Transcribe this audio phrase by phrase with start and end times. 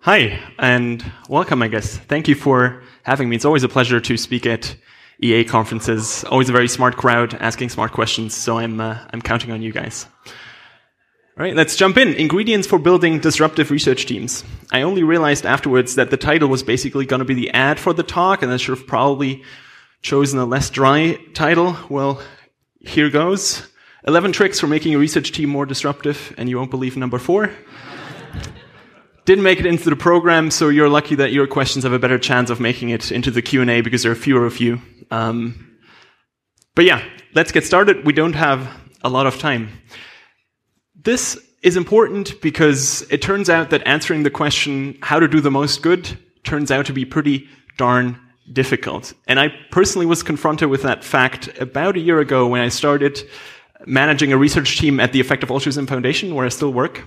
[0.00, 1.96] Hi, and welcome, I guess.
[1.96, 3.36] Thank you for having me.
[3.36, 4.76] It's always a pleasure to speak at
[5.22, 6.24] EA conferences.
[6.24, 9.72] Always a very smart crowd asking smart questions, so I'm, uh, I'm counting on you
[9.72, 10.06] guys.
[10.26, 12.14] All right, let's jump in.
[12.14, 14.44] Ingredients for building disruptive research teams.
[14.72, 17.92] I only realized afterwards that the title was basically going to be the ad for
[17.92, 19.42] the talk, and I should have probably
[20.02, 21.76] chosen a less dry title.
[21.88, 22.20] Well,
[22.80, 23.68] here goes.
[24.06, 27.52] 11 tricks for making a research team more disruptive, and you won't believe number four.
[29.28, 32.18] Didn't make it into the program, so you're lucky that your questions have a better
[32.18, 34.80] chance of making it into the Q&A because there are fewer of you.
[35.10, 35.76] Um,
[36.74, 37.04] but yeah,
[37.34, 38.06] let's get started.
[38.06, 39.68] We don't have a lot of time.
[40.94, 45.50] This is important because it turns out that answering the question how to do the
[45.50, 46.08] most good
[46.44, 48.18] turns out to be pretty darn
[48.54, 49.12] difficult.
[49.26, 53.28] And I personally was confronted with that fact about a year ago when I started
[53.84, 57.06] managing a research team at the Effective Altruism Foundation, where I still work.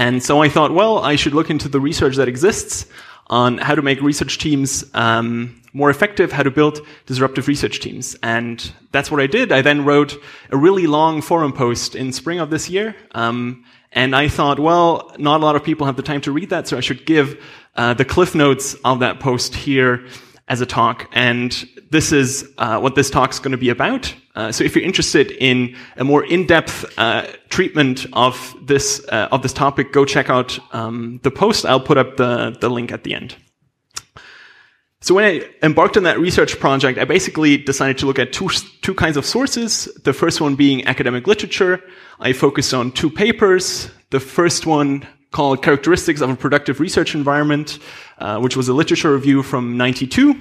[0.00, 2.86] And so I thought, well, I should look into the research that exists
[3.26, 8.16] on how to make research teams um, more effective, how to build disruptive research teams.
[8.22, 9.52] And that's what I did.
[9.52, 10.16] I then wrote
[10.48, 12.96] a really long forum post in spring of this year.
[13.12, 16.48] Um, and I thought, well, not a lot of people have the time to read
[16.48, 17.38] that, so I should give
[17.76, 20.06] uh, the cliff notes of that post here
[20.48, 21.10] as a talk.
[21.12, 21.52] And
[21.90, 24.14] this is uh, what this talk is going to be about.
[24.36, 29.42] Uh, so if you're interested in a more in-depth uh, treatment of this uh, of
[29.42, 31.66] this topic, go check out um, the post.
[31.66, 33.36] I'll put up the the link at the end.
[35.02, 38.50] So when I embarked on that research project, I basically decided to look at two,
[38.82, 39.86] two kinds of sources.
[40.04, 41.82] The first one being academic literature.
[42.20, 43.90] I focused on two papers.
[44.10, 47.78] The first one called Characteristics of a Productive Research Environment,
[48.18, 50.34] uh, which was a literature review from 92.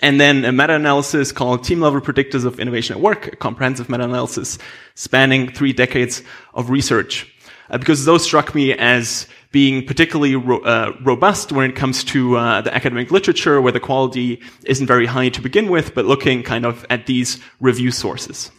[0.00, 4.58] And then a meta-analysis called Team Level Predictors of Innovation at Work, a comprehensive meta-analysis
[4.94, 6.22] spanning three decades
[6.54, 7.26] of research.
[7.70, 12.36] Uh, because those struck me as being particularly ro- uh, robust when it comes to
[12.36, 16.42] uh, the academic literature, where the quality isn't very high to begin with, but looking
[16.42, 18.50] kind of at these review sources.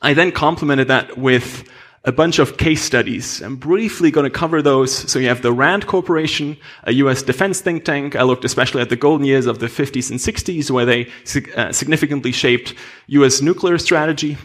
[0.00, 1.68] I then complemented that with
[2.04, 3.40] a bunch of case studies.
[3.42, 4.92] I'm briefly going to cover those.
[5.10, 8.16] So you have the RAND Corporation, a US defense think tank.
[8.16, 11.10] I looked especially at the golden years of the 50s and 60s where they
[11.56, 12.74] uh, significantly shaped
[13.06, 14.36] US nuclear strategy.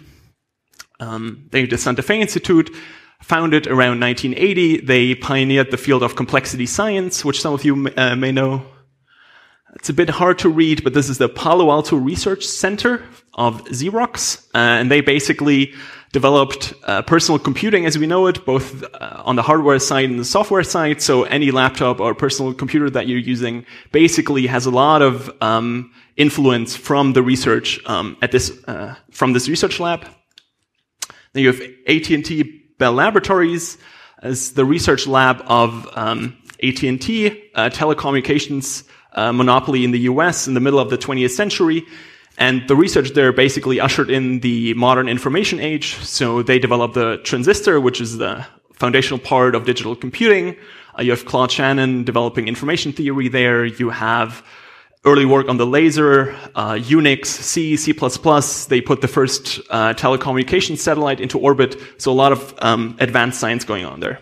[0.99, 2.69] Um, they the Santa Fe Institute,
[3.21, 4.81] founded around 1980.
[4.81, 8.65] They pioneered the field of complexity science, which some of you uh, may know.
[9.75, 13.03] It's a bit hard to read, but this is the Palo Alto Research Center
[13.33, 15.73] of Xerox, uh, and they basically
[16.17, 20.19] developed uh, personal computing as we know it, both uh, on the hardware side and
[20.19, 20.99] the software side.
[20.99, 25.91] So any laptop or personal computer that you're using basically has a lot of um,
[26.15, 29.99] influence from the research um, at this uh, from this research lab.
[31.33, 32.27] Then you have AT&T
[32.79, 33.77] Bell Laboratories
[34.23, 40.47] as the research lab of um, AT&T uh, telecommunications uh, monopoly in the U.S.
[40.47, 41.85] in the middle of the 20th century.
[42.37, 45.95] And the research there basically ushered in the modern information age.
[45.95, 50.55] So they developed the transistor, which is the foundational part of digital computing.
[50.97, 53.65] Uh, you have Claude Shannon developing information theory there.
[53.65, 54.43] You have
[55.03, 57.93] early work on the laser, uh, Unix, C, C++.
[57.93, 61.79] They put the first uh, telecommunications satellite into orbit.
[61.97, 64.19] So a lot of um, advanced science going on there.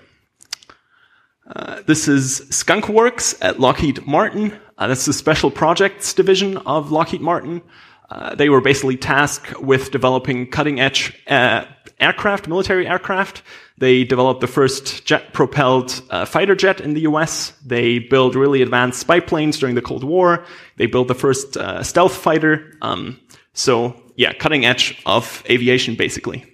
[1.47, 4.57] Uh, this is Skunkworks at Lockheed Martin.
[4.77, 7.61] Uh, that's the special projects division of Lockheed Martin.
[8.09, 11.65] Uh, they were basically tasked with developing cutting edge uh,
[11.99, 13.41] aircraft, military aircraft.
[13.77, 17.51] They developed the first jet propelled uh, fighter jet in the US.
[17.65, 20.45] They built really advanced spy planes during the Cold War.
[20.77, 22.73] They built the first uh, stealth fighter.
[22.81, 23.19] Um,
[23.53, 26.45] so, yeah, cutting edge of aviation, basically.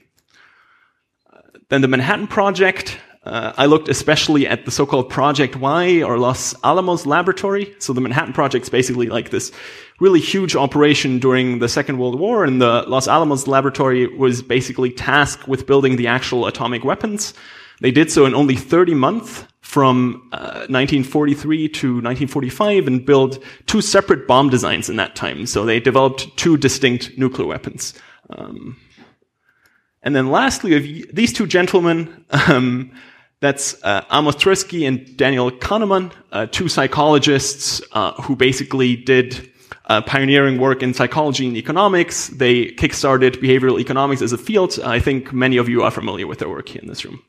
[1.31, 2.97] Uh, then the Manhattan Project.
[3.23, 7.75] Uh, I looked especially at the so-called Project Y or Los Alamos Laboratory.
[7.77, 9.51] So the Manhattan Project is basically like this
[9.99, 14.91] really huge operation during the Second World War, and the Los Alamos Laboratory was basically
[14.91, 17.35] tasked with building the actual atomic weapons.
[17.79, 23.81] They did so in only 30 months from uh, 1943 to 1945 and built two
[23.81, 25.45] separate bomb designs in that time.
[25.45, 27.93] So they developed two distinct nuclear weapons.
[28.31, 28.77] Um,
[30.03, 32.91] and then lastly, these two gentlemen, um,
[33.41, 39.51] that's uh, Amos Tversky and Daniel Kahneman, uh, two psychologists uh, who basically did
[39.87, 42.27] uh, pioneering work in psychology and economics.
[42.27, 44.79] They kickstarted behavioral economics as a field.
[44.85, 47.21] I think many of you are familiar with their work here in this room.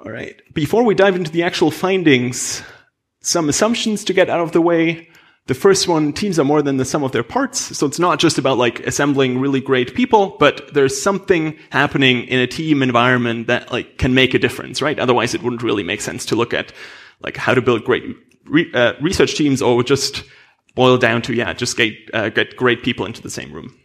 [0.00, 0.42] All right.
[0.52, 2.64] Before we dive into the actual findings,
[3.20, 5.08] some assumptions to get out of the way.
[5.46, 7.76] The first one, teams are more than the sum of their parts.
[7.76, 12.38] So it's not just about like assembling really great people, but there's something happening in
[12.38, 14.98] a team environment that like can make a difference, right?
[14.98, 16.72] Otherwise it wouldn't really make sense to look at
[17.20, 18.04] like how to build great
[18.44, 20.22] re- uh, research teams or just
[20.76, 23.76] boil down to, yeah, just get, uh, get great people into the same room.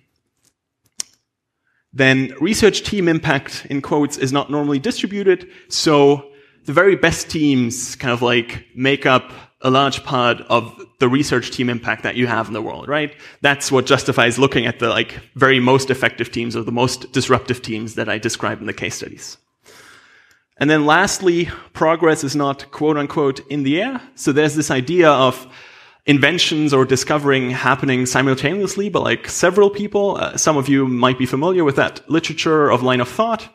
[1.91, 5.49] Then research team impact in quotes is not normally distributed.
[5.69, 6.29] So
[6.65, 9.31] the very best teams kind of like make up
[9.61, 13.15] a large part of the research team impact that you have in the world, right?
[13.41, 17.61] That's what justifies looking at the like very most effective teams or the most disruptive
[17.61, 19.37] teams that I describe in the case studies.
[20.59, 24.01] And then lastly, progress is not quote unquote in the air.
[24.15, 25.47] So there's this idea of
[26.05, 30.17] inventions or discovering happening simultaneously, but like several people.
[30.17, 33.49] Uh, some of you might be familiar with that literature of line of thought.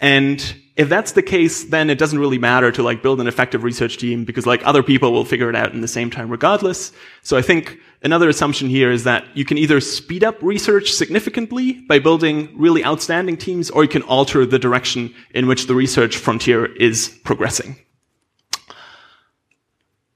[0.00, 3.64] And if that's the case, then it doesn't really matter to like build an effective
[3.64, 6.92] research team because like other people will figure it out in the same time regardless.
[7.22, 11.72] So I think another assumption here is that you can either speed up research significantly
[11.88, 16.16] by building really outstanding teams or you can alter the direction in which the research
[16.16, 17.76] frontier is progressing.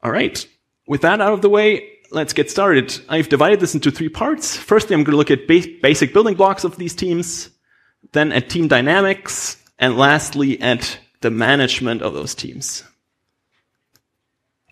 [0.05, 0.47] All right.
[0.87, 2.97] With that out of the way, let's get started.
[3.09, 4.56] I've divided this into three parts.
[4.56, 7.50] Firstly, I'm going to look at ba basic building blocks of these teams,
[8.12, 12.84] then at team dynamics, and lastly, at the management of those teams.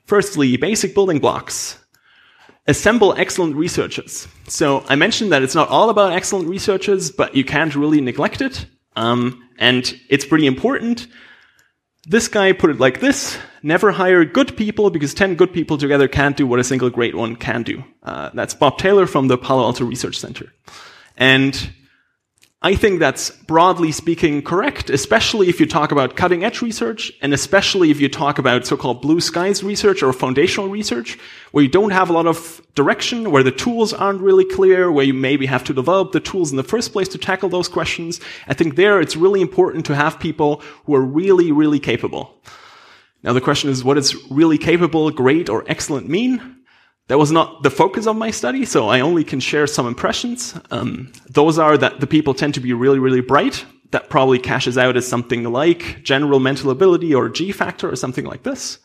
[0.04, 1.76] Firstly, basic building blocks.
[2.68, 4.28] Assemble excellent researchers.
[4.46, 8.40] So I mentioned that it's not all about excellent researchers, but you can't really neglect
[8.40, 8.66] it.
[8.94, 11.08] Um, and it's pretty important.
[12.06, 13.36] This guy put it like this.
[13.64, 17.16] Never hire good people because 10 good people together can't do what a single great
[17.16, 17.82] one can do.
[18.04, 20.52] Uh, that's Bob Taylor from the Palo Alto Research Center.
[21.16, 21.72] And
[22.62, 27.32] I think that's broadly speaking correct, especially if you talk about cutting edge research and
[27.32, 31.18] especially if you talk about so-called blue skies research or foundational research
[31.52, 35.06] where you don't have a lot of direction, where the tools aren't really clear, where
[35.06, 38.20] you maybe have to develop the tools in the first place to tackle those questions.
[38.46, 42.34] I think there it's really important to have people who are really, really capable.
[43.22, 46.59] Now the question is, what does really capable, great, or excellent mean?
[47.10, 50.54] That was not the focus of my study, so I only can share some impressions.
[50.70, 53.64] Um, those are that the people tend to be really, really bright.
[53.90, 58.24] That probably cashes out as something like general mental ability or G factor or something
[58.24, 58.78] like this.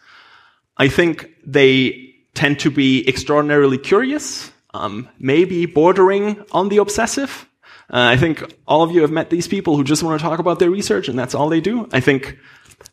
[0.75, 7.47] I think they tend to be extraordinarily curious, um, maybe bordering on the obsessive.
[7.93, 10.39] Uh, I think all of you have met these people who just want to talk
[10.39, 11.87] about their research and that's all they do.
[11.91, 12.39] I think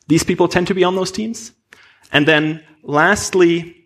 [0.08, 1.52] these people tend to be on those teams.
[2.12, 3.81] And then lastly,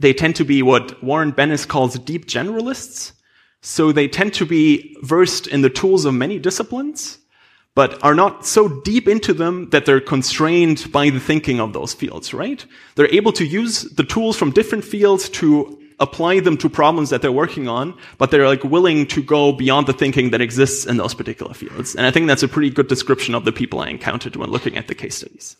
[0.00, 3.12] they tend to be what Warren Bennis calls deep generalists.
[3.62, 7.18] So they tend to be versed in the tools of many disciplines,
[7.74, 11.92] but are not so deep into them that they're constrained by the thinking of those
[11.92, 12.64] fields, right?
[12.94, 17.20] They're able to use the tools from different fields to apply them to problems that
[17.20, 20.96] they're working on, but they're like willing to go beyond the thinking that exists in
[20.96, 21.94] those particular fields.
[21.94, 24.78] And I think that's a pretty good description of the people I encountered when looking
[24.78, 25.56] at the case studies.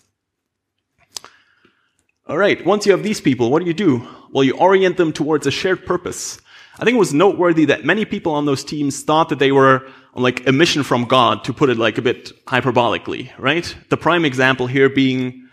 [2.30, 4.06] All right, once you have these people, what do you do?
[4.30, 6.40] Well, you orient them towards a shared purpose.
[6.78, 9.84] I think it was noteworthy that many people on those teams thought that they were
[10.14, 13.76] on like a mission from God, to put it like a bit hyperbolically, right?
[13.88, 15.48] The prime example here being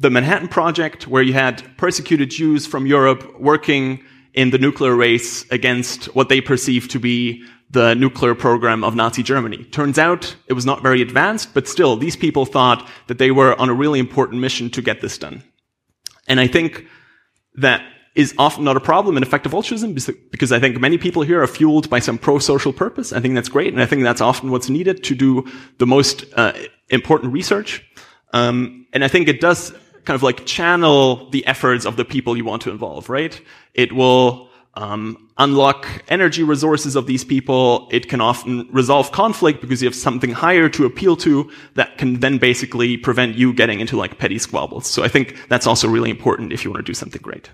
[0.00, 4.04] the Manhattan Project, where you had persecuted Jews from Europe working
[4.34, 9.22] in the nuclear race against what they perceived to be the nuclear program of Nazi
[9.22, 9.64] Germany.
[9.64, 13.58] Turns out it was not very advanced, but still, these people thought that they were
[13.58, 15.42] on a really important mission to get this done.
[16.28, 16.86] And I think
[17.56, 17.82] that
[18.14, 21.46] is often not a problem in effective altruism because I think many people here are
[21.46, 23.12] fueled by some pro-social purpose.
[23.12, 23.72] I think that's great.
[23.72, 26.52] And I think that's often what's needed to do the most uh,
[26.90, 27.82] important research.
[28.34, 29.72] Um, and I think it does
[30.04, 33.40] kind of like channel the efforts of the people you want to involve, right?
[33.72, 37.88] It will um, unlock energy resources of these people.
[37.90, 42.20] It can often resolve conflict because you have something higher to appeal to that can
[42.20, 44.86] then basically prevent you getting into like petty squabbles.
[44.86, 47.50] So I think that's also really important if you want to do something great.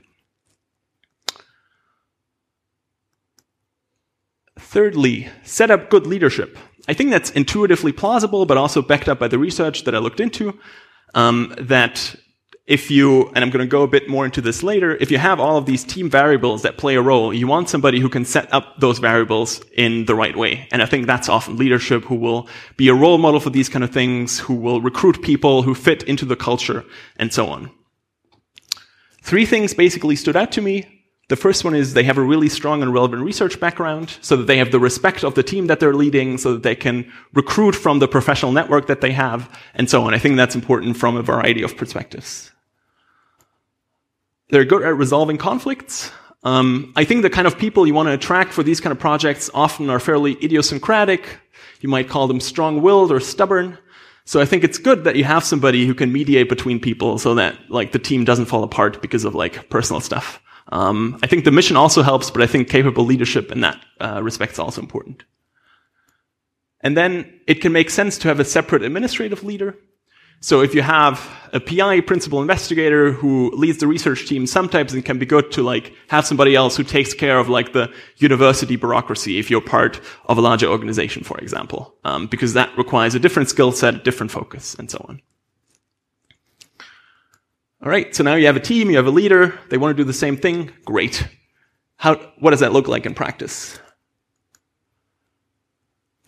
[4.58, 6.58] Thirdly, set up good leadership.
[6.88, 10.20] I think that's intuitively plausible, but also backed up by the research that I looked
[10.20, 10.58] into.
[11.14, 12.14] Um, that
[12.68, 15.16] if you, and I'm going to go a bit more into this later, if you
[15.16, 18.26] have all of these team variables that play a role, you want somebody who can
[18.26, 20.68] set up those variables in the right way.
[20.70, 22.46] And I think that's often leadership who will
[22.76, 26.02] be a role model for these kind of things, who will recruit people who fit
[26.02, 26.84] into the culture
[27.16, 27.70] and so on.
[29.22, 31.06] Three things basically stood out to me.
[31.30, 34.46] The first one is they have a really strong and relevant research background so that
[34.46, 37.74] they have the respect of the team that they're leading so that they can recruit
[37.74, 40.12] from the professional network that they have and so on.
[40.12, 42.52] I think that's important from a variety of perspectives.
[44.50, 46.10] They're good at resolving conflicts.
[46.42, 48.98] Um, I think the kind of people you want to attract for these kind of
[48.98, 51.38] projects often are fairly idiosyncratic.
[51.80, 53.76] You might call them strong-willed or stubborn.
[54.24, 57.34] So I think it's good that you have somebody who can mediate between people so
[57.34, 60.40] that like the team doesn't fall apart because of like personal stuff.
[60.70, 64.22] Um, I think the mission also helps, but I think capable leadership in that uh,
[64.22, 65.24] respect is also important.
[66.80, 69.76] And then it can make sense to have a separate administrative leader.
[70.40, 75.02] So if you have a PI, principal investigator, who leads the research team, sometimes it
[75.02, 78.76] can be good to like have somebody else who takes care of like the university
[78.76, 83.18] bureaucracy if you're part of a larger organization, for example, um, because that requires a
[83.18, 85.20] different skill set, a different focus, and so on.
[87.82, 90.02] All right, so now you have a team, you have a leader, they want to
[90.02, 90.72] do the same thing.
[90.84, 91.26] Great.
[91.96, 93.78] How, what does that look like in practice?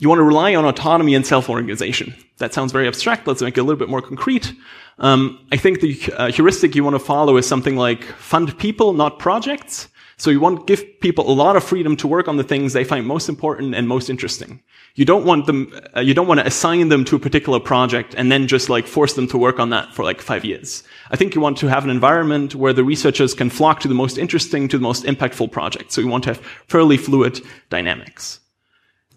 [0.00, 2.14] You want to rely on autonomy and self-organization.
[2.38, 3.26] That sounds very abstract.
[3.26, 4.54] Let's make it a little bit more concrete.
[4.99, 8.95] Um, I think the uh, heuristic you want to follow is something like fund people,
[8.95, 9.88] not projects.
[10.16, 12.73] So you want to give people a lot of freedom to work on the things
[12.73, 14.62] they find most important and most interesting.
[14.95, 18.14] You don't want them, uh, you don't want to assign them to a particular project
[18.16, 20.83] and then just like force them to work on that for like five years.
[21.11, 23.95] I think you want to have an environment where the researchers can flock to the
[23.95, 25.95] most interesting, to the most impactful projects.
[25.95, 28.40] So you want to have fairly fluid dynamics.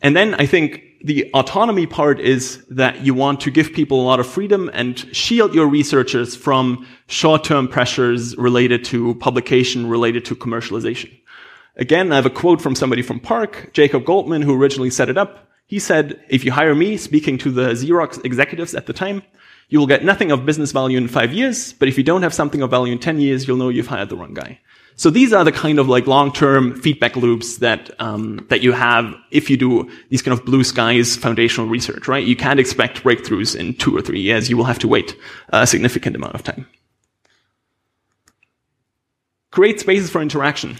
[0.04, 4.06] And then I think the autonomy part is that you want to give people a
[4.06, 10.36] lot of freedom and shield your researchers from short-term pressures related to publication, related to
[10.36, 11.18] commercialization.
[11.78, 15.18] Again, I have a quote from somebody from PARC, Jacob Goldman, who originally set it
[15.18, 15.50] up.
[15.66, 19.24] He said, if you hire me, speaking to the Xerox executives at the time,
[19.70, 22.34] you will get nothing of business value in five years, but if you don't have
[22.34, 24.60] something of value in 10 years, you'll know you've hired the wrong guy.
[24.96, 29.16] So these are the kind of like long-term feedback loops that um, that you have
[29.32, 32.24] if you do these kind of blue skies foundational research, right?
[32.24, 34.50] You can't expect breakthroughs in two or three years.
[34.50, 35.16] You will have to wait
[35.50, 36.68] a significant amount of time.
[39.52, 40.78] Create spaces for interaction.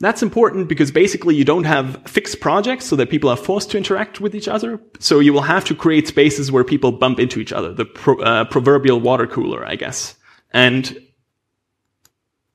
[0.00, 3.78] That's important because basically you don't have fixed projects so that people are forced to
[3.78, 4.80] interact with each other.
[4.98, 8.18] So you will have to create spaces where people bump into each other, the pro,
[8.20, 10.16] uh, proverbial water cooler, I guess.
[10.52, 10.98] And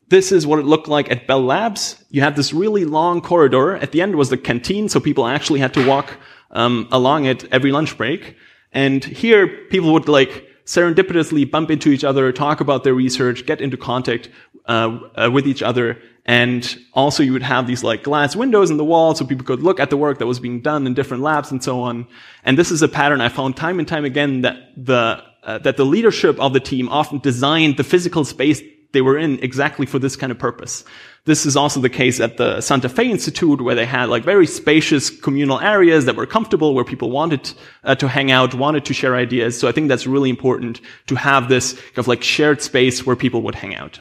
[0.10, 2.04] this is what it looked like at Bell Labs.
[2.10, 3.76] You had this really long corridor.
[3.76, 6.18] At the end was the canteen, so people actually had to walk
[6.52, 8.36] um, along it every lunch break.
[8.72, 13.62] And here, people would like serendipitously bump into each other, talk about their research, get
[13.62, 14.30] into contact
[14.66, 16.00] uh, uh, with each other.
[16.26, 19.62] And also, you would have these like glass windows in the wall, so people could
[19.62, 22.08] look at the work that was being done in different labs and so on.
[22.44, 25.78] And this is a pattern I found time and time again that the uh, that
[25.78, 30.00] the leadership of the team often designed the physical space they were in exactly for
[30.00, 30.84] this kind of purpose.
[31.26, 34.48] This is also the case at the Santa Fe Institute, where they had like very
[34.48, 37.54] spacious communal areas that were comfortable, where people wanted
[37.84, 39.60] uh, to hang out, wanted to share ideas.
[39.60, 43.16] So I think that's really important to have this kind of like shared space where
[43.16, 44.00] people would hang out.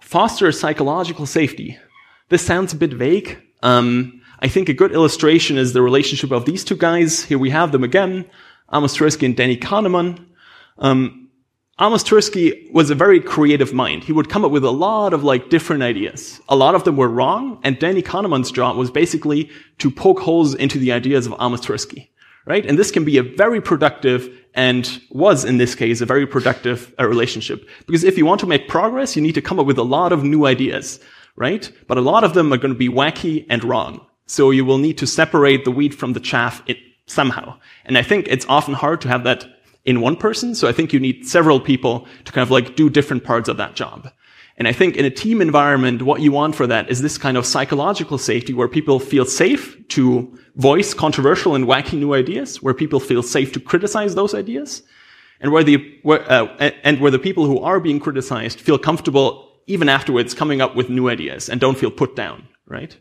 [0.00, 1.78] Foster psychological safety.
[2.28, 3.38] This sounds a bit vague.
[3.62, 7.24] Um, I think a good illustration is the relationship of these two guys.
[7.24, 8.24] Here we have them again,
[8.72, 10.24] Amos Tversky and Danny Kahneman.
[10.78, 11.27] Um,
[11.80, 14.02] Amos Tversky was a very creative mind.
[14.02, 16.40] He would come up with a lot of like different ideas.
[16.48, 20.56] A lot of them were wrong, and Danny Kahneman's job was basically to poke holes
[20.56, 22.08] into the ideas of Amos Tversky,
[22.46, 22.66] right?
[22.66, 26.92] And this can be a very productive and was in this case a very productive
[26.98, 29.78] uh, relationship because if you want to make progress, you need to come up with
[29.78, 30.98] a lot of new ideas,
[31.36, 31.70] right?
[31.86, 34.04] But a lot of them are going to be wacky and wrong.
[34.26, 37.56] So you will need to separate the wheat from the chaff it, somehow.
[37.84, 39.46] And I think it's often hard to have that
[39.84, 40.54] in one person.
[40.54, 43.56] So I think you need several people to kind of like do different parts of
[43.56, 44.10] that job.
[44.58, 47.36] And I think in a team environment, what you want for that is this kind
[47.36, 52.74] of psychological safety where people feel safe to voice controversial and wacky new ideas, where
[52.74, 54.82] people feel safe to criticize those ideas,
[55.40, 56.46] and where the, where, uh,
[56.82, 60.88] and where the people who are being criticized feel comfortable even afterwards coming up with
[60.88, 62.96] new ideas and don't feel put down, right?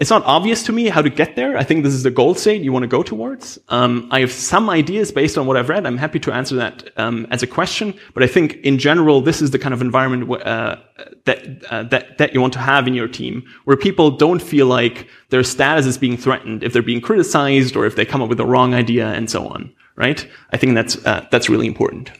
[0.00, 1.58] It's not obvious to me how to get there.
[1.58, 3.58] I think this is the goal state you want to go towards.
[3.68, 5.84] Um, I have some ideas based on what I've read.
[5.84, 9.42] I'm happy to answer that um, as a question, but I think in general, this
[9.42, 10.76] is the kind of environment uh,
[11.24, 14.64] that uh, that that you want to have in your team, where people don't feel
[14.64, 18.30] like their status is being threatened if they're being criticized or if they come up
[18.30, 19.70] with the wrong idea and so on.
[19.96, 20.26] Right?
[20.50, 22.10] I think that's uh, that's really important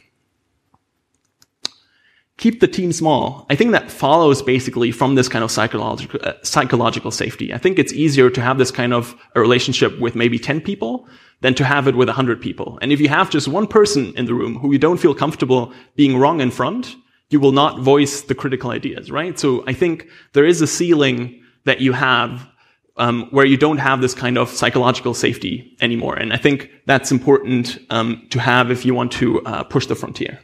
[2.41, 3.45] keep the team small.
[3.51, 7.53] I think that follows basically from this kind of psychological, uh, psychological safety.
[7.53, 11.07] I think it's easier to have this kind of a relationship with maybe 10 people
[11.41, 12.79] than to have it with 100 people.
[12.81, 15.71] And if you have just one person in the room who you don't feel comfortable
[15.95, 16.95] being wrong in front,
[17.29, 19.37] you will not voice the critical ideas, right?
[19.37, 22.49] So I think there is a ceiling that you have
[22.97, 26.15] um, where you don't have this kind of psychological safety anymore.
[26.15, 29.95] And I think that's important um, to have if you want to uh, push the
[29.95, 30.39] frontier.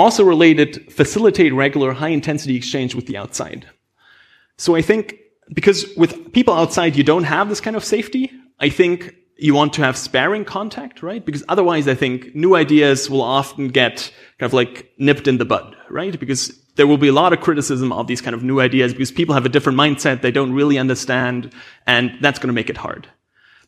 [0.00, 3.66] Also related, facilitate regular high intensity exchange with the outside.
[4.56, 5.18] So I think
[5.52, 8.32] because with people outside, you don't have this kind of safety.
[8.58, 11.22] I think you want to have sparing contact, right?
[11.22, 15.44] Because otherwise, I think new ideas will often get kind of like nipped in the
[15.44, 16.18] bud, right?
[16.18, 19.12] Because there will be a lot of criticism of these kind of new ideas because
[19.12, 20.22] people have a different mindset.
[20.22, 21.52] They don't really understand.
[21.86, 23.06] And that's going to make it hard.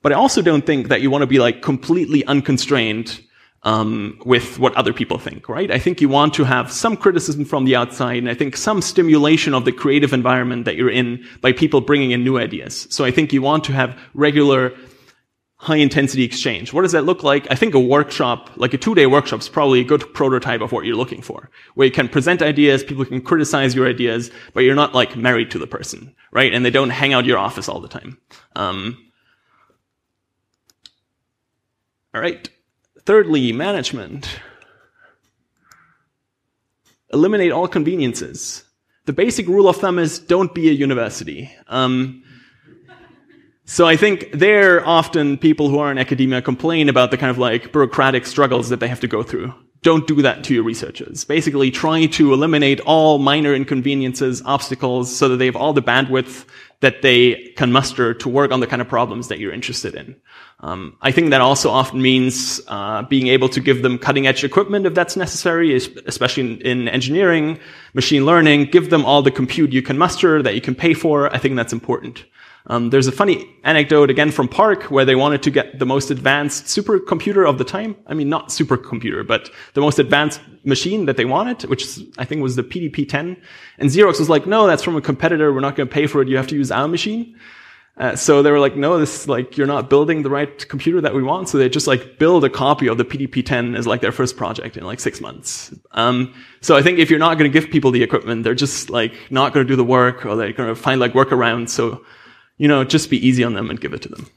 [0.01, 3.21] But I also don't think that you want to be like completely unconstrained
[3.65, 5.71] um, with what other people think, right?
[5.71, 8.83] I think you want to have some criticism from the outside, and I think some
[8.83, 12.89] stimulation of the creative environment that you're in by people bringing in new ideas.
[12.91, 14.75] So I think you want to have regular
[15.63, 16.73] high intensity exchange.
[16.73, 17.49] What does that look like?
[17.49, 20.73] I think a workshop, like a two day workshop is probably a good prototype of
[20.73, 24.65] what you're looking for, where you can present ideas, people can criticize your ideas, but
[24.65, 26.53] you're not like married to the person, right?
[26.53, 28.19] And they don't hang out your office all the time.
[28.57, 28.99] Um,
[32.13, 32.51] all right.
[33.05, 34.41] Thirdly, management.
[37.13, 38.65] Eliminate all conveniences.
[39.07, 41.51] The basic rule of thumb is don't be a university.
[41.69, 42.23] Um,
[43.65, 47.39] so I think there often people who are in academia complain about the kind of
[47.39, 49.53] like bureaucratic struggles that they have to go through.
[49.83, 51.25] Don't do that to your researchers.
[51.25, 56.45] Basically try to eliminate all minor inconveniences, obstacles, so that they have all the bandwidth
[56.83, 60.17] that they can muster to work on the kind of problems that you're interested in.
[60.61, 64.45] Um, I think that also often means uh, being able to give them cutting edge
[64.45, 67.59] equipment if that's necessary, especially in, in, engineering,
[67.95, 68.67] machine learning.
[68.67, 71.33] Give them all the compute you can muster that you can pay for.
[71.35, 72.25] I think that's important.
[72.67, 76.11] Um, there's a funny anecdote again from PARC where they wanted to get the most
[76.11, 77.97] advanced supercomputer of the time.
[78.07, 82.43] I mean, not supercomputer, but the most advanced machine that they wanted, which I think
[82.43, 83.41] was the PDP-10.
[83.79, 85.53] And Xerox was like, no, that's from a competitor.
[85.53, 86.29] We're not going to pay for it.
[86.29, 87.37] You have to use our machine.
[87.99, 91.01] Uh, so they were like, no, this is like, you're not building the right computer
[91.01, 91.49] that we want.
[91.49, 94.79] So they just like build a copy of the PDP-10 as like their first project
[94.79, 95.75] in like six months.
[95.91, 98.89] Um, so I think if you're not going to give people the equipment, they're just
[98.89, 101.69] like not going to do the work or they're going to find like workarounds.
[101.69, 102.03] So
[102.63, 104.29] you know, just be easy on them and give it to them.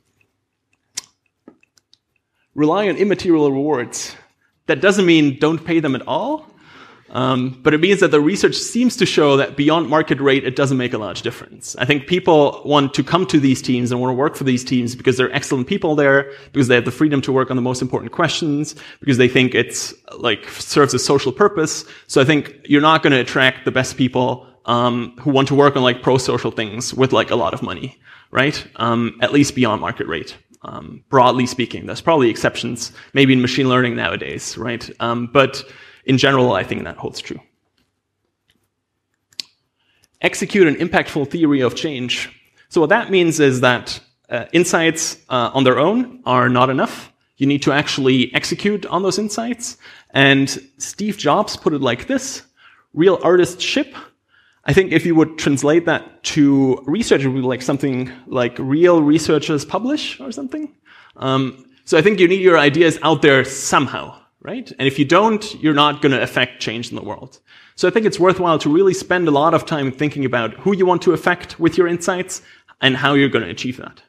[2.55, 4.15] Rely on immaterial rewards.
[4.65, 6.48] That doesn't mean don't pay them at all,
[7.11, 10.55] um, but it means that the research seems to show that beyond market rate, it
[10.55, 11.75] doesn't make a large difference.
[11.75, 14.64] I think people want to come to these teams and want to work for these
[14.64, 17.61] teams because they're excellent people there, because they have the freedom to work on the
[17.61, 21.85] most important questions, because they think it's like serves a social purpose.
[22.07, 25.53] So I think you're not going to attract the best people um, who want to
[25.53, 28.00] work on like pro-social things with like a lot of money
[28.31, 28.66] right?
[28.75, 30.35] Um, at least beyond market rate.
[30.61, 34.90] Um, broadly speaking, there's probably exceptions, maybe in machine learning nowadays, right?
[35.00, 35.64] Um, but
[36.05, 37.40] in general, I think that holds true.
[40.22, 42.31] Execute an impactful theory of change.
[42.70, 47.11] So what that means is that uh, insights uh, on their own are not enough.
[47.38, 49.77] You need to actually execute on those insights.
[50.11, 52.42] And Steve Jobs put it like this:
[52.94, 53.94] real artists ship,
[54.66, 58.56] I think if you would translate that to research, it would be like something like
[58.58, 60.74] real researchers publish or something.
[61.18, 64.72] Um, so I think you need your ideas out there somehow, right?
[64.80, 67.40] And if you don't, you're not going to affect change in the world.
[67.75, 70.75] So I think it's worthwhile to really spend a lot of time thinking about who
[70.75, 72.42] you want to affect with your insights
[72.82, 74.01] and how you're going to achieve that.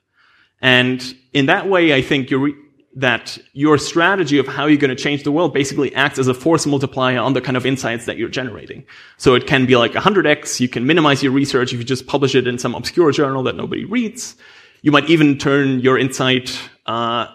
[0.63, 2.51] And in that way, I think you're
[2.97, 6.35] that your strategy of how you're going to change the world basically acts as a
[6.35, 8.85] force multiplier on the kind of insights that you're generating.
[9.19, 10.61] So it can be like 100x.
[10.61, 13.55] You can minimize your research if you just publish it in some obscure journal that
[13.55, 14.35] nobody reads.
[14.81, 17.27] You might even turn your insight uh,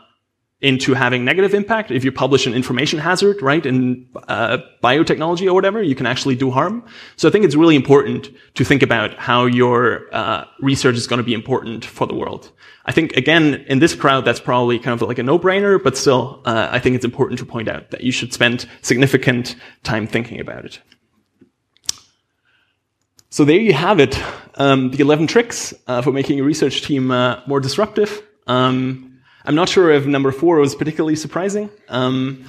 [0.61, 1.89] into having negative impact.
[1.89, 6.35] If you publish an information hazard, right, in uh, biotechnology or whatever, you can actually
[6.35, 6.85] do harm.
[7.15, 11.17] So I think it's really important to think about how your uh, research is going
[11.17, 12.51] to be important for the world.
[12.85, 16.41] I think again in this crowd that's probably kind of like a no-brainer, but still,
[16.45, 20.39] uh, I think it's important to point out that you should spend significant time thinking
[20.39, 20.79] about it.
[23.29, 24.21] So there you have it,
[24.55, 28.21] um, the 11 tricks uh, for making a research team uh, more disruptive.
[28.45, 29.10] Um,
[29.45, 32.45] I'm not sure if number four was particularly surprising, um,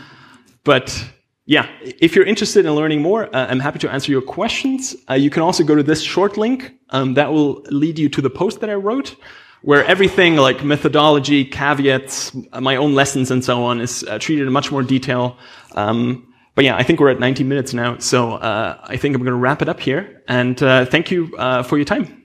[0.65, 1.05] but
[1.45, 4.95] yeah, if you're interested in learning more, uh, I'm happy to answer your questions.
[5.11, 8.21] Uh, you can also go to this short link um, that will lead you to
[8.21, 9.17] the post that I wrote,
[9.63, 14.53] where everything like methodology, caveats, my own lessons, and so on is uh, treated in
[14.53, 15.37] much more detail.
[15.75, 19.23] Um, but yeah, I think we're at 90 minutes now, so uh, I think I'm
[19.23, 20.23] going to wrap it up here.
[20.29, 22.22] And uh, thank you uh, for your time.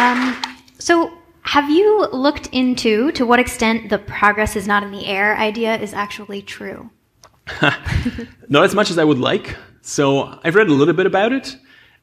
[0.00, 0.34] Um,
[0.78, 5.36] so, have you looked into to what extent the progress is not in the air
[5.36, 6.88] idea is actually true?
[8.48, 9.56] not as much as I would like.
[9.82, 11.54] So, I've read a little bit about it,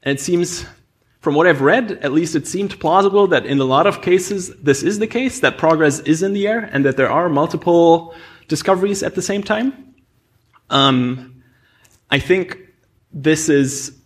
[0.04, 0.64] and it seems,
[1.22, 4.56] from what I've read, at least it seemed plausible that in a lot of cases
[4.58, 8.14] this is the case, that progress is in the air, and that there are multiple
[8.48, 9.96] discoveries at the same time.
[10.70, 11.42] Um,
[12.12, 12.60] I think
[13.12, 13.97] this is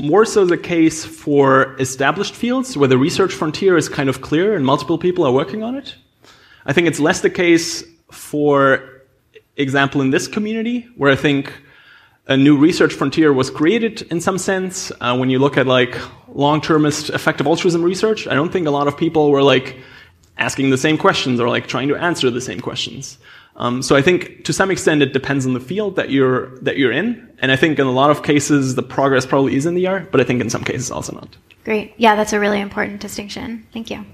[0.00, 4.54] more so the case for established fields where the research frontier is kind of clear
[4.54, 5.94] and multiple people are working on it.
[6.66, 9.02] I think it's less the case for
[9.56, 11.52] example in this community where I think
[12.26, 14.92] a new research frontier was created in some sense.
[15.00, 18.86] Uh, when you look at like long-termist effective altruism research, I don't think a lot
[18.86, 19.78] of people were like
[20.36, 23.18] asking the same questions or like trying to answer the same questions.
[23.58, 26.78] Um, so I think to some extent it depends on the field that you're that
[26.78, 29.74] you're in, and I think in a lot of cases the progress probably is in
[29.74, 31.36] the art, but I think in some cases also not.
[31.64, 33.66] Great, yeah, that's a really important distinction.
[33.72, 34.06] Thank you.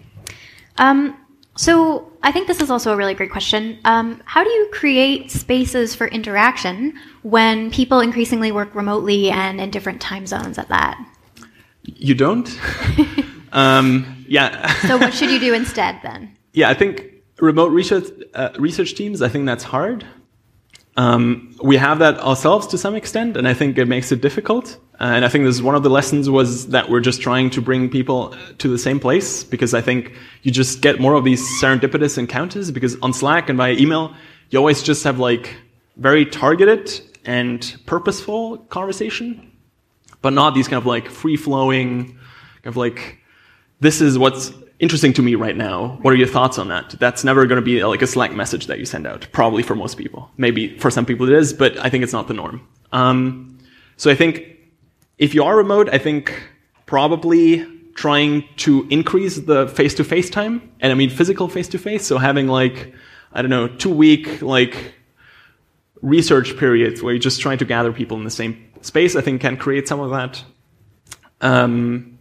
[0.79, 1.17] Um,
[1.57, 3.79] so I think this is also a really great question.
[3.85, 9.71] Um, how do you create spaces for interaction when people increasingly work remotely and in
[9.71, 10.99] different time zones at that?
[11.83, 12.49] You don't.
[13.53, 14.73] um, yeah.
[14.87, 16.35] so what should you do instead then?
[16.55, 19.23] Yeah, I think remote research uh, research teams.
[19.23, 20.07] I think that's hard.
[20.97, 24.79] Um, we have that ourselves to some extent, and I think it makes it difficult.
[25.01, 27.51] Uh, and I think this is one of the lessons was that we're just trying
[27.51, 31.25] to bring people to the same place because I think you just get more of
[31.25, 34.15] these serendipitous encounters because on Slack and via email,
[34.51, 35.57] you always just have like
[35.97, 39.51] very targeted and purposeful conversation,
[40.23, 43.19] but not these kind of like free flowing, kind of like,
[43.81, 45.99] this is what's interesting to me right now.
[46.03, 46.91] What are your thoughts on that?
[46.99, 49.75] That's never going to be like a Slack message that you send out, probably for
[49.75, 50.31] most people.
[50.37, 52.67] Maybe for some people it is, but I think it's not the norm.
[52.93, 53.59] Um,
[53.97, 54.57] so I think
[55.19, 56.43] if you are remote, I think
[56.87, 60.73] probably trying to increase the face to face time.
[60.81, 62.05] And I mean physical face to face.
[62.07, 62.93] So having like,
[63.33, 64.95] I don't know, two week like
[66.03, 69.41] research periods where you're just trying to gather people in the same space, I think
[69.41, 70.45] can create some of that.
[71.41, 72.14] Um,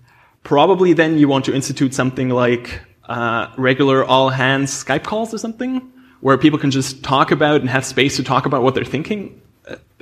[0.44, 5.38] probably then you want to institute something like uh, regular all hands Skype calls or
[5.38, 8.86] something where people can just talk about and have space to talk about what they're
[8.86, 9.42] thinking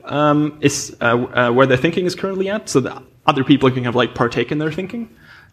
[0.04, 3.84] um, is uh, uh, where their thinking is currently at, so that other people can
[3.84, 5.10] have like partake in their thinking.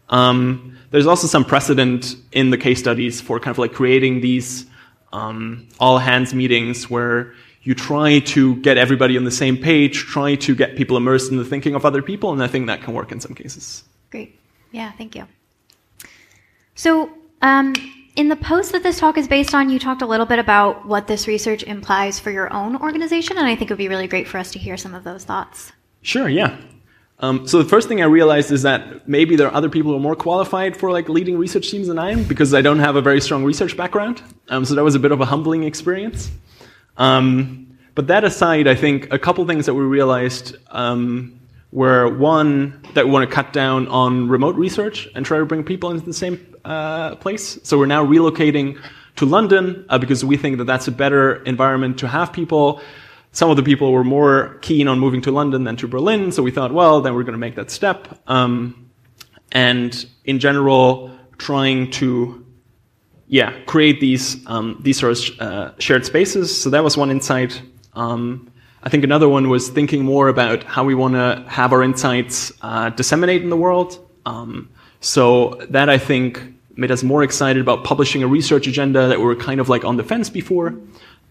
[0.08, 4.66] Um, there's also some precedent in the case studies for kind of like creating these
[5.12, 10.34] um, all hands meetings where you try to get everybody on the same page, try
[10.36, 12.94] to get people immersed in the thinking of other people, and I think that can
[12.94, 13.84] work in some cases.
[14.10, 14.37] Great.
[14.72, 15.26] Yeah, thank you.
[16.74, 17.10] So,
[17.42, 17.74] um,
[18.16, 20.86] in the post that this talk is based on, you talked a little bit about
[20.86, 24.08] what this research implies for your own organization, and I think it would be really
[24.08, 25.72] great for us to hear some of those thoughts.
[26.02, 26.56] Sure, yeah.
[27.20, 29.96] Um, so the first thing I realized is that maybe there are other people who
[29.96, 32.96] are more qualified for like leading research teams than I am because I don't have
[32.96, 34.22] a very strong research background.
[34.48, 36.30] Um, so that was a bit of a humbling experience.
[36.96, 40.56] Um, but that aside, I think a couple things that we realized
[41.70, 45.62] were one that we want to cut down on remote research and try to bring
[45.62, 47.58] people into the same uh, place.
[47.62, 48.80] So we're now relocating
[49.16, 52.80] to London uh, because we think that that's a better environment to have people.
[53.32, 56.42] Some of the people were more keen on moving to London than to Berlin, so
[56.42, 58.18] we thought, well, then we're going to make that step.
[58.26, 58.90] Um,
[59.52, 62.44] and in general, trying to,
[63.26, 66.60] yeah, create these um, these sort of uh, shared spaces.
[66.60, 67.60] So that was one insight.
[67.94, 68.50] Um,
[68.82, 72.52] I think another one was thinking more about how we want to have our insights
[72.62, 73.98] uh, disseminate in the world.
[74.24, 74.68] Um,
[75.00, 76.42] so that I think
[76.76, 79.84] made us more excited about publishing a research agenda that we were kind of like
[79.84, 80.74] on the fence before.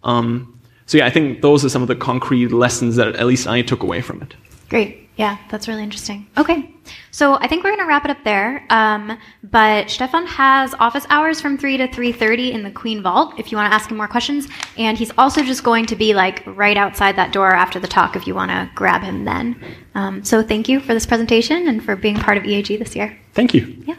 [0.04, 3.48] Um, so yeah, I think those are some of the concrete lessons that at least
[3.48, 4.34] I took away from it.
[4.70, 5.08] Great.
[5.18, 6.28] Yeah, that's really interesting.
[6.38, 6.72] Okay,
[7.10, 8.64] so I think we're going to wrap it up there.
[8.70, 13.34] Um, but Stefan has office hours from three to three thirty in the Queen Vault
[13.40, 16.14] if you want to ask him more questions, and he's also just going to be
[16.14, 19.60] like right outside that door after the talk if you want to grab him then.
[19.96, 23.18] Um, so thank you for this presentation and for being part of EAG this year.
[23.34, 23.76] Thank you.
[23.88, 23.96] Yeah.